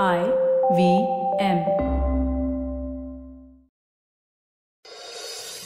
[0.00, 0.18] I
[0.72, 0.92] V
[1.44, 1.58] M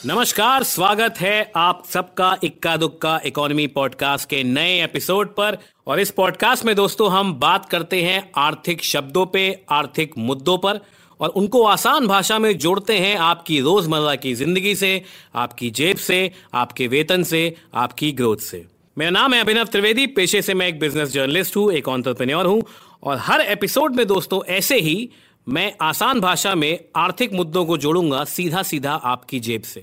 [0.06, 6.10] नमस्कार, स्वागत है आप सबका इक्का दुक्का इकोनॉमी पॉडकास्ट के नए एपिसोड पर। और इस
[6.10, 10.81] पॉडकास्ट में दोस्तों हम बात करते हैं आर्थिक शब्दों पे, आर्थिक मुद्दों पर।
[11.21, 15.03] और उनको आसान भाषा में जोड़ते हैं आपकी रोज़मर्रा की ज़िंदगी से,
[15.35, 18.67] आपकी जेब से, आपके वेतन से, आपकी ग्रोथ से।
[18.99, 22.63] मेरा नाम है अभिनव त्रिवेदी, पेशे से मैं एक बिज़नेस जर्नलिस्ट हूँ, एक ऑन्टरप्रेन्योर हूँ।
[23.03, 25.09] और हर एपिसोड में दोस्तों ऐसे ही
[25.49, 29.80] मैं आसान भाषा में आर्थिक मुद्दों को जोड़ूँगा सीधा सीधा आपकी जेब से।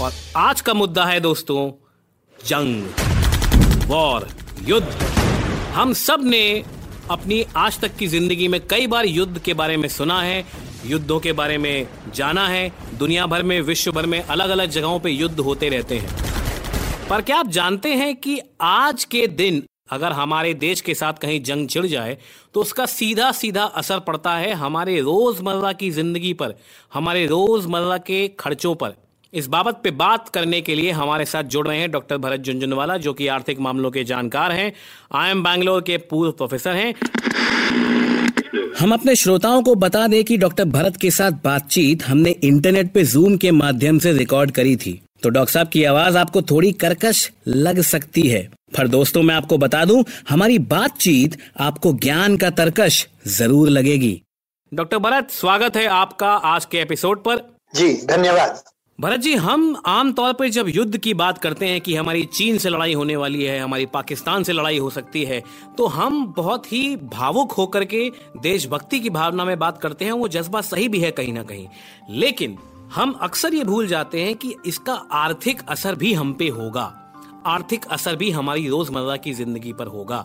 [0.00, 1.70] और आज का मुद्दा है दोस्तों,
[2.46, 2.84] जंग,
[3.86, 4.28] वॉर,
[4.62, 4.88] युद्ध।
[5.74, 6.64] हम सबने
[7.10, 10.44] अपनी आज तक की ज़िंदगी में कई बार युद्ध के बारे में सुना है,
[10.86, 15.00] युद्धों के बारे में जाना है, दुनिया भर में, विश्व भर में अलग अलग जगहों
[15.00, 16.27] पे युद्ध होते रहते हैं।
[17.08, 19.62] पर क्या आप जानते हैं कि आज के दिन
[19.92, 22.16] अगर हमारे देश के साथ कहीं जंग छिड़ जाए
[22.54, 26.54] तो उसका सीधा सीधा असर पड़ता है हमारे रोज़मर्रा की ज़िंदगी पर,
[26.94, 28.94] हमारे रोज़मर्रा के खर्चों पर।
[29.32, 32.96] इस बाबत पे बात करने के लिए हमारे साथ जुड़ रहे हैं डॉक्टर भरत झुंझुनवाला,
[32.96, 34.72] जो कि आर्थिक मामलों के जानकार हैं।
[35.14, 36.94] आई एम बैंगलोर के पूर्व प्रोफेसर हैं।
[38.80, 43.04] हम अपने श्रोताओं को बता दें कि डॉक्टर भरत के साथ बातचीत हमने इंटरनेट पे
[43.06, 47.30] जूम के माध्यम से रिकॉर्ड करी थी। तो डॉक्टर साहब की आवाज़ आपको थोड़ी करकश
[47.46, 48.42] लग सकती है।
[48.76, 54.20] पर दोस्तों मैं आपको बता दूँ हमारी बातचीत आपको ज्ञान का तरकश ज़रूर लगेगी।
[54.72, 57.36] डॉक्टर भरत स्वागत है आपका आज के एपिसोड पर।
[57.74, 58.62] जी धन्यवाद।
[58.98, 62.68] भरत जी हम आमतौर पर जब युद्ध की बात करते हैं कि हमारी चीन से
[62.68, 65.42] लड़ाई होने वाली है हमारी पाकिस्तान से लड़ाई हो सकती है
[65.78, 68.08] तो हम बहुत ही भावुक होकर के
[68.42, 71.66] देशभक्ति की भावना में बात करते हैं वो जज्बा सही भी है कहीं ना कहीं।
[72.10, 72.58] लेकिन
[72.94, 76.84] हम अक्सर ये भूल जाते हैं कि इसका आर्थिक असर भी हम पे होगा।
[77.46, 80.18] आर्थिक असर भी हमारी रोज़मर्रा की ज़िंदगी पर होगा।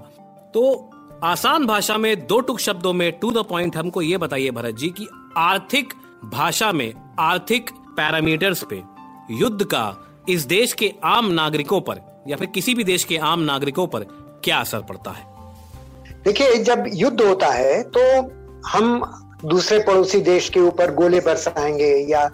[0.54, 0.90] तो
[1.24, 4.90] आसान भाषा में दो टुक शब्दों में टू द पॉइंट हमको ये बताइए भरत जी
[4.90, 5.94] कि आर्थिक
[6.26, 8.82] भाषा में, आर्थिक पैरामीटर्स पे
[9.32, 9.96] युद्ध का
[10.30, 14.04] इस देश के आम नागरिकों पर या फिर किसी भी देश के आम नागरिकों पर
[14.44, 15.26] क्या असर पड़ता है?
[16.24, 18.22] देखिए, जब युद्ध होता है तो
[18.68, 19.04] हम
[19.46, 22.30] दूसरे पड़ोसी देश के ऊपर गोले बरसाएँगे या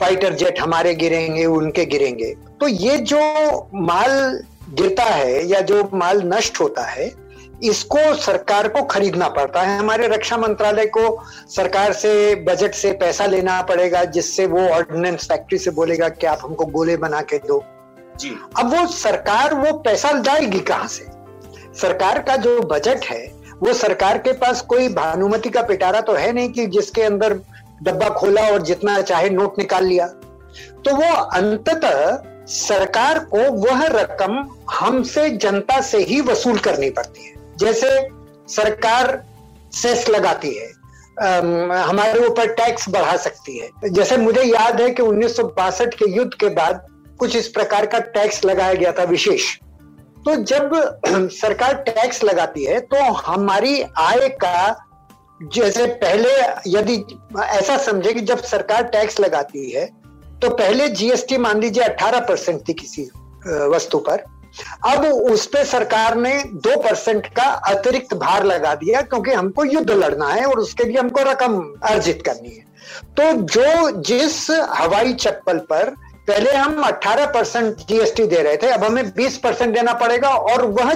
[0.00, 3.18] फाइटर जेट हमारे गिरेंगे उनके गिरेंगे। तो ये जो
[3.74, 4.10] माल
[4.70, 7.10] गिरता है या जो माल नष्ट होता है
[7.64, 11.02] इसको सरकार को खरीदना पड़ता है। हमारे रक्षा मंत्रालय को
[11.48, 16.40] सरकार से बजट से पैसा लेना पड़ेगा जिससे वो ऑर्डिनेंस फैक्ट्री से बोलेगा कि आप
[16.42, 17.62] हमको गोले बना के दो।
[18.20, 21.04] जी। अब वो सरकार वो पैसा जाएगी कहाँ से?
[21.80, 23.22] सरकार का जो बजट है
[23.62, 27.38] वो सरकार के पास कोई भानुमति का पिटारा तो है नहीं कि जिसके अंदर
[27.82, 30.06] डब्बा खोला और जितना चाहे नोट निकाल लिया।
[30.84, 34.38] तो वो अंततः सरकार को वह रकम
[34.70, 38.08] हमसे जनता से ही वसूल करनी पड़ती है। जैसे
[38.48, 39.22] सरकार
[39.72, 40.68] सेस लगाती है
[41.20, 46.10] हमारे ऊपर टैक्स बढ़ा सकती है। जैसे मुझे याद है कि उन्नीस सौ बासठ के
[46.10, 46.86] युद्ध के बाद
[47.20, 49.54] कुछ इस प्रकार का टैक्स लगाया गया था विशेष।
[50.24, 50.70] तो जब
[51.32, 54.70] सरकार टैक्स लगाती है तो हमारी आय का
[55.40, 56.30] जैसे पहले
[56.68, 56.94] यदि
[57.40, 59.84] ऐसा समझे कि जब सरकार टैक्स लगाती है
[60.42, 63.02] तो पहले जीएसटी मान लीजिए 18 परसेंट थी किसी
[63.68, 64.24] वस्तु पर।
[64.86, 69.90] अब उस पर सरकार ने दो परसेंट का अतिरिक्त भार लगा दिया क्योंकि हमको युद्ध
[69.90, 72.64] लड़ना है और उसके लिए हमको रकम अर्जित करनी है।
[73.16, 75.94] तो जो जिस हवाई चप्पल पर
[76.28, 80.64] पहले हम 18 परसेंट जीएसटी दे रहे थे, अब हमें 20 परसेंट देना पड़ेगा और
[80.68, 80.92] वह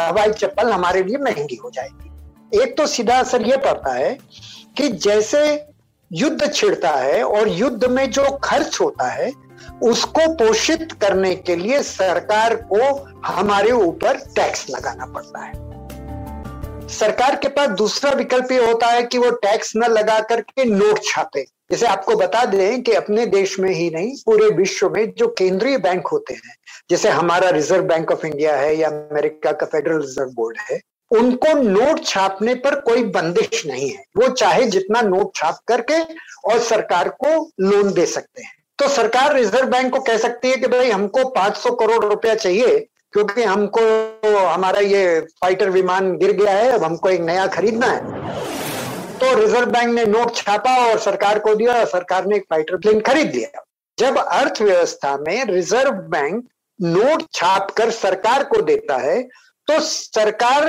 [0.00, 2.05] हवाई चप्पल हमारे लिए महँगी हो जाएगी।
[2.54, 4.18] एक तो सीधा असर यह पड़ता है
[4.76, 5.40] कि जैसे
[6.12, 9.32] युद्ध छिड़ता है और युद्ध में जो खर्च होता है,
[9.82, 12.92] उसको पोषित करने के लिए सरकार को
[13.26, 19.18] हमारे ऊपर टैक्स लगाना पड़ता है। सरकार के पास दूसरा विकल्प ये होता है कि
[19.18, 23.70] वो टैक्स न लगा करके नोट छापे। जैसे आपको बता दें कि अपने देश में
[23.70, 26.56] ही नहीं, पूरे विश्व में जो केंद्रीय बैंक होते हैं,
[26.90, 30.80] जैसे हमारा रिज़र्व बैंक ऑफ़ इंडिया है या अमेरिका का फेडरल रिज़र्व बोर्ड है
[31.10, 36.00] उनको नोट छापने पर कोई बंदिश नहीं है। वो चाहे जितना नोट छाप करके
[36.50, 40.56] और सरकार को लोन दे सकते हैं। तो सरकार रिज़र्व बैंक को कह सकती है
[40.56, 42.78] कि भाई, हमको 500 करोड़ रुपया चाहिए,
[43.12, 43.80] क्योंकि हमको
[44.48, 48.24] हमारा ये फाइटर विमान गिर गया है, अब हमको एक नया खरीदना है।
[49.18, 52.76] तो रिज़र्व बैंक ने नोट छापा और सरकार को दिया और सरकार ने एक फाइटर
[52.76, 53.62] प्लेन खरीद लिया।
[53.98, 56.44] जब अर्थव्यवस्था में रिज़र्व बैंक
[56.80, 59.22] नोट छाप कर सरकार को देता है
[59.68, 60.64] तो सरकार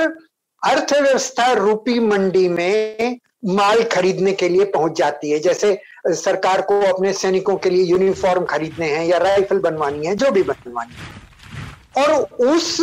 [0.62, 7.12] अर्थव्यवस्था रूपी मंडी में माल खरीदने के लिए पहुँच जाती है। जैसे सरकार को अपने
[7.12, 12.22] सैनिकों के लिए यूनिफॉर्म खरीदने हैं या राइफल बनवानी है, जो भी बनवानी है। और
[12.46, 12.80] उस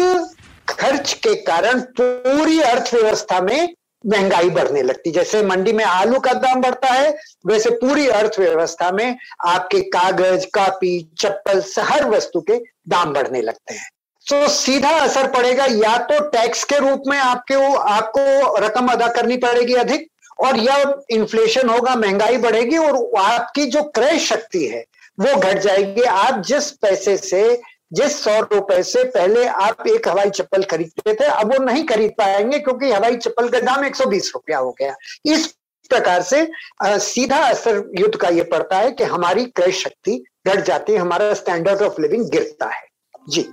[0.69, 3.75] खर्च के कारण पूरी अर्थव्यवस्था में
[4.05, 9.17] महँगाई बढ़ने लगती जैसे मंडी में आलू का दाम बढ़ता है, वैसे पूरी अर्थव्यवस्था में
[9.45, 12.57] आपके कागज़, कापी, चप्पल, हर वस्तु के
[12.87, 13.89] दाम बढ़ने लगते हैं।
[14.27, 19.07] तो सीधा असर पड़ेगा या तो टैक्स के रूप में आपके वो आपको रकम अदा
[19.07, 20.07] करनी पड़ेगी अधिक
[20.39, 20.75] और या
[21.09, 24.83] इन्फ्लेशन होगा महँगाई बढ़ेगी और आपकी जो क्रय शक्ति है
[25.19, 27.61] वो घट जाएगी। आप जिस पैसे से
[27.93, 32.13] जिस सौ रुपए से पहले आप एक हवाई चप्पल खरीदते थे अब वो नहीं खरीद
[32.17, 34.95] पाएँगे क्योंकि हवाई चप्पल का दाम 120 रुपया हो गया।
[35.25, 35.47] इस
[35.89, 36.47] प्रकार से
[36.83, 40.99] आ, सीधा असर युद्ध का ये पड़ता है कि हमारी क्रय शक्ति घट जाती है
[40.99, 42.83] हमारा स्टैंडर्ड ऑफ़ लिविंग गिरता है।
[43.29, 43.47] जी।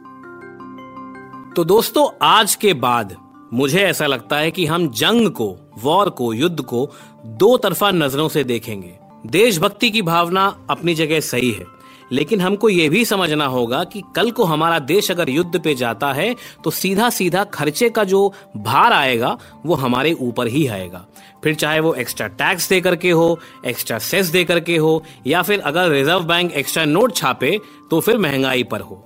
[1.57, 3.15] तो दोस्तों, आज के बाद
[3.53, 6.89] मुझे ऐसा लगता है कि हम जंग को, वॉर को, युद्ध को
[7.27, 8.93] दो तरफा नज़रों से देखेंगे।
[9.27, 11.67] देशभक्ति की भावना अपनी जगह सही है,
[12.13, 16.13] लेकिन हमको ये भी समझना होगा कि कल को हमारा देश अगर युद्ध पे जाता
[16.13, 16.35] है
[16.65, 21.07] तो सीधा सीधा खर्चे का जो भार आएगा, वो हमारे ऊपर ही आएगा।
[21.45, 25.61] फिर चाहे वो एक्स्ट्रा टैक्स दे करके हो एक्स्ट्रा सेस दे करके हो, या फिर
[25.61, 27.59] अगर रिज़र्व बैंक एक्स्ट्रा नोट छापे
[27.91, 29.05] तो फिर महँगाई पर हो।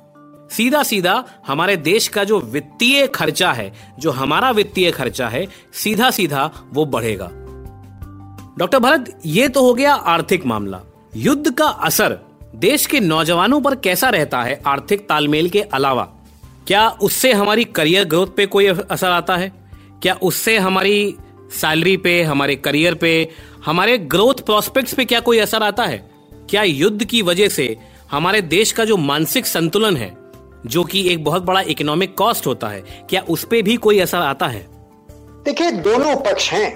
[0.50, 6.10] सीधा सीधा हमारे देश का जो वित्तीय खर्चा है, जो हमारा वित्तीय खर्चा है सीधा
[6.10, 7.30] सीधा वो बढ़ेगा।
[8.58, 10.80] डॉक्टर भरत, ये तो हो गया आर्थिक मामला।
[11.16, 12.18] युद्ध का असर
[12.54, 16.04] देश के नौजवानों पर कैसा रहता है आर्थिक तालमेल के अलावा?
[16.66, 19.52] क्या उससे हमारी करियर ग्रोथ पे कोई असर आता है?
[20.02, 21.16] क्या उससे हमारी
[21.50, 23.30] सैलरी पे, हमारे करियर पे,
[23.66, 26.10] हमारे ग्रोथ प्रोस्पेक्ट्स पे क्या कोई असर आता है?
[26.50, 27.76] क्या युद्ध की वजह से
[28.10, 30.25] हमारे देश का जो मानसिक संतुलन है
[30.66, 32.80] जो कि एक बहुत बड़ा इकोनॉमिक कॉस्ट होता है।
[33.10, 34.66] क्या उस पर भी कोई असर आता है?
[35.44, 36.70] देखिए, दोनों पक्ष हैं।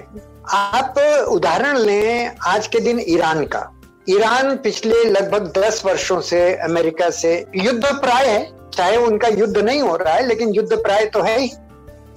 [0.49, 0.97] आप
[1.29, 3.69] उदाहरण लें आज के दिन ईरान का।
[4.09, 9.81] ईरान पिछले लगभग दस वर्षों से अमेरिका से युद्ध प्राय है। चाहे उनका युद्ध नहीं
[9.81, 11.51] हो रहा है, लेकिन युद्ध प्राय तो है ही।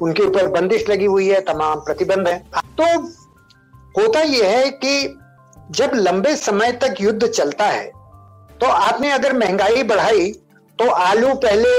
[0.03, 2.39] उनके ऊपर बंदिश लगी हुई है, तमाम प्रतिबंध है।
[2.81, 2.85] तो
[3.99, 5.19] होता यह है कि
[5.71, 7.85] जब लंबे समय तक युद्ध चलता है
[8.61, 10.33] तो आपने अगर महँगाई बढ़ाई
[10.79, 11.73] तो आलू पहले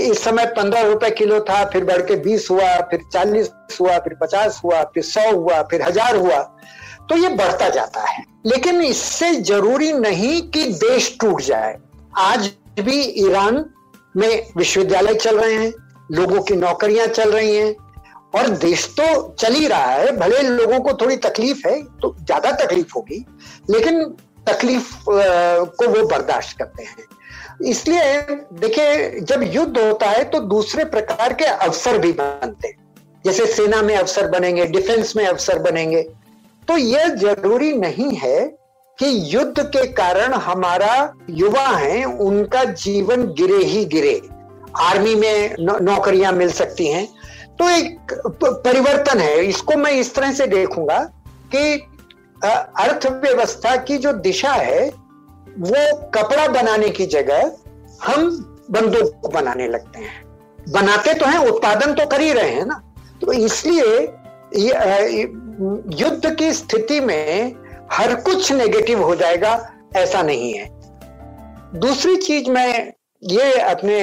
[0.00, 3.50] इस समय पंद्रह रुपए किलो था, फिर बढ़ के बीस हुआ, फिर चालीस
[3.80, 6.38] हुआ, फिर पचास हुआ, फिर सौ हुआ, फिर हज़ार हुआ।
[7.08, 11.76] तो ये बढ़ता जाता है। लेकिन इससे ज़रूरी नहीं कि देश टूट जाए।
[12.18, 12.50] आज
[12.80, 13.64] भी ईरान
[14.16, 15.72] में विश्वविद्यालय चल रहे हैं,
[16.12, 17.74] लोगों की नौकरियाँ चल रही हैं,
[18.34, 22.50] और देश तो चल ही रहा है। भले लोगों को थोड़ी तकलीफ़ है तो ज़्यादा
[22.56, 23.24] तकलीफ़ होगी,
[23.70, 24.04] लेकिन
[24.48, 27.04] तकलीफ़ को वो बर्दाश्त करते हैं।
[27.60, 28.20] इसलिए,
[28.52, 32.76] देखिए, जब युद्ध होता है तो दूसरे प्रकार के अवसर भी बनते हैं।
[33.24, 36.02] जैसे सेना में अवसर बनेंगे, डिफेंस में अवसर बनेंगे।
[36.68, 38.44] तो यह ज़रूरी नहीं है
[38.98, 44.20] कि युद्ध के कारण हमारा युवा है, उनका जीवन गिरे ही गिरे।
[44.78, 47.06] आर्मी में नौकरियाँ मिल सकती हैं।
[47.58, 48.12] तो एक
[48.64, 50.98] परिवर्तन है। इसको मैं इस तरह से देखूँगा
[51.54, 51.74] कि
[52.44, 54.90] अर्थव्यवस्था की जो दिशा है
[55.60, 57.52] वो कपड़ा बनाने की जगह
[58.02, 58.30] हम
[58.70, 60.22] बंदूक बनाने लगते हैं।
[60.68, 62.82] बनाते तो हैं, उत्पादन तो कर ही रहे हैं ना।
[63.20, 63.98] तो इसलिए
[65.98, 67.54] युद्ध की स्थिति में
[67.92, 69.52] हर कुछ नेगेटिव हो जाएगा,
[69.96, 70.68] ऐसा नहीं है।
[71.74, 72.92] दूसरी चीज़ मैं
[73.22, 73.98] ये अपने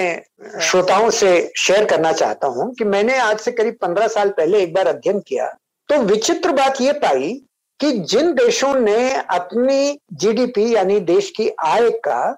[0.62, 4.74] श्रोताओं से शेयर करना चाहता हूँ कि मैंने आज से करीब पंद्रह साल पहले एक
[4.74, 5.48] बार अध्ययन किया
[5.90, 7.32] तो विचित्र बात यह पाई
[7.80, 12.38] कि जिन देशों ने अपनी जीडीपी यानी देश की आय का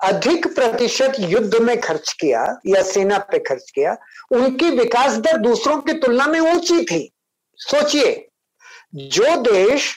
[0.00, 3.96] अधिक प्रतिशत युद्ध में खर्च किया या सेना पे खर्च किया,
[4.30, 7.08] उनकी विकास दर दूसरों की तुलना में ऊँची थी।
[7.60, 8.28] सोचिए,
[8.94, 9.94] जो देश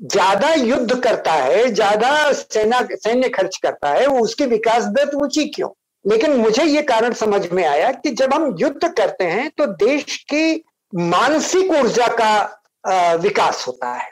[0.00, 5.70] ज़्यादा युद्ध करता है, ज़्यादा सेना, सैन्य खर्च करता है उसकी विकास दर ऊँची क्यों?
[6.04, 10.16] लेकिन मुझे ये कारण समझ में आया कि जब हम युद्ध करते हैं तो देश
[10.32, 14.10] की मानसिक ऊर्जा का विकास होता है।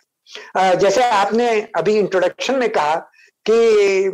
[0.57, 2.95] जैसे आपने अभी इंट्रोडक्शन में कहा
[3.47, 4.07] कि,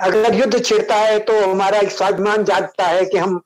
[0.00, 3.36] अगर युद्ध छिड़ता है तो हमारा एक स्वाभिमान जागता है कि हम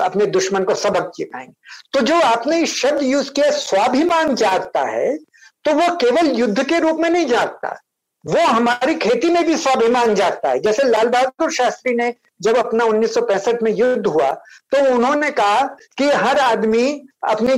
[0.00, 1.52] अपने दुश्मन को सबक सिखाएँगे
[1.92, 5.16] तो जो आपने शब्द यूज़ किया, स्वाभिमान जागता है
[5.64, 7.80] तो वो केवल युद्ध के रूप में नहीं जागता।
[8.24, 12.14] वो हमारी खेती में भी स्वाभिमान जागता है। जैसे लाल बहादुर शास्त्री ने
[12.44, 14.30] जब अपना 1965 में युद्ध हुआ
[14.72, 15.62] तो उन्होंने कहा
[15.98, 16.88] कि हर आदमी
[17.28, 17.56] अपने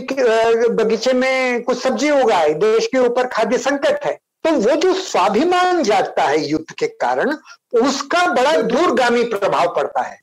[0.75, 5.83] बगीचे में कुछ सब्ज़ी उगाए, देश के ऊपर खाद्य संकट है। तो वो जो स्वाभिमान
[5.83, 7.37] जागता है युद्ध के कारण,
[7.77, 10.21] उसका बड़ा दूरगामी प्रभाव पड़ता है।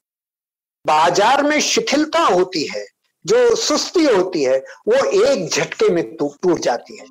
[0.86, 2.86] बाज़ार में शिथिलता होती है,
[3.26, 7.06] जो सुस्ती होती है, वो एक झटके में टूट जाती है।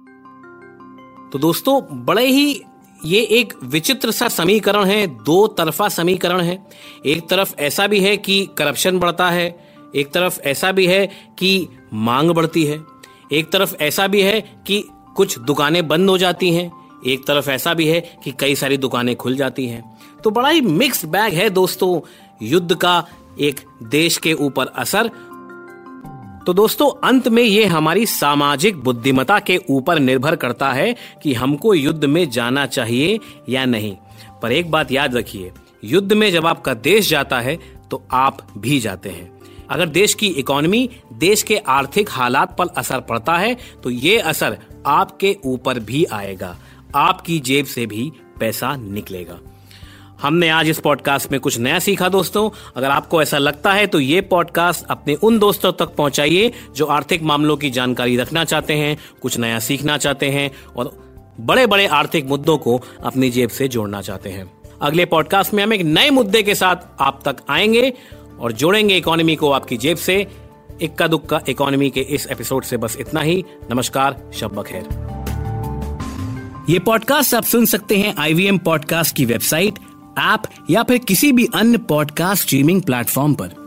[1.32, 2.62] तो दोस्तों, बड़े ही
[3.04, 6.66] ये एक विचित्र सा समीकरण है, दो तरफा समीकरण है।
[7.06, 11.06] एक तरफ़ ऐसा भी है कि करप्शन बढ़ता है, एक तरफ़ ऐसा भी है
[11.38, 12.85] कि मांग बढ़ती है।
[13.32, 16.73] एक तरफ़ ऐसा भी है कि कुछ दुकानें बंद हो जाती हैं,
[17.06, 20.61] एक तरफ़ ऐसा भी है कि कई सारी दुकानें खुल जाती हैं। तो बड़ा ही
[20.61, 22.00] मिक्स बैग है दोस्तों,
[22.42, 23.06] युद्ध का
[23.40, 25.11] एक देश के ऊपर असर
[26.46, 31.75] तो दोस्तों, अंत में ये हमारी सामाजिक बुद्धिमता के ऊपर निर्भर करता है कि हमको
[31.75, 33.18] युद्ध में जाना चाहिए
[33.49, 33.94] या नहीं।
[34.42, 35.52] पर एक बात याद रखिए,
[35.84, 37.56] युद्ध में जब आपका देश जाता है
[37.90, 39.30] तो आप भी जाते हैं।
[39.70, 44.58] अगर देश की इकोनॉमी देश के आर्थिक हालात पर असर पड़ता है तो ये असर
[44.87, 46.56] आपके ऊपर भी आएगा।
[46.96, 49.38] आपकी जेब से भी पैसा निकलेगा।
[50.22, 54.00] हमने आज इस पॉडकास्ट में कुछ नया सीखा दोस्तों। अगर आपको ऐसा लगता है तो
[54.00, 58.98] ये पॉडकास्ट अपने उन दोस्तों तक पहुंचाइए जो आर्थिक मामलों की जानकारी रखना चाहते हैं,
[59.22, 61.02] कुछ नया सीखना चाहते हैं और
[61.40, 64.50] बड़े बड़े आर्थिक मुद्दों को अपनी जेब से जोड़ना चाहते हैं।
[64.82, 67.92] अगले पॉडकास्ट में हम एक नए मुद्दे के साथ आप तक आएँगे
[68.40, 70.26] और जोड़ेंगे इकोनॉमी को आपकी जेब से।
[70.82, 75.12] इक्का दुक्का इकोनॉमी के इस एपिसोड से बस इतना ही। नमस्कार, शब खैर
[76.70, 79.78] ये पॉडकास्ट आप सुन सकते हैं आईवीएम पॉडकास्ट की वेबसाइट
[80.19, 83.62] ऐप या फिर किसी भी अन्य पॉडकास्ट स्ट्रीमिंग प्लेटफॉर्म पर।